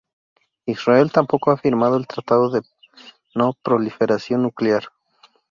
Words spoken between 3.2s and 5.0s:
No Proliferación Nuclear.